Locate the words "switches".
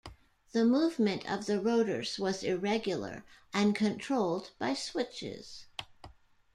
4.73-5.67